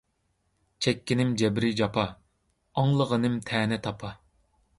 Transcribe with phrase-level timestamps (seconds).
[0.85, 2.07] چەككىنىم جەبر-جاپا،
[2.83, 4.13] ئاڭلىغىنىم تەنە– تاپا